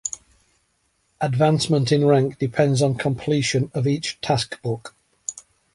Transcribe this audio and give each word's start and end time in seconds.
Advancement 1.21 1.91
in 1.91 2.03
rank 2.07 2.39
depends 2.39 2.81
on 2.81 2.95
completion 2.95 3.69
of 3.75 3.85
each 3.85 4.19
taskbook. 4.19 4.95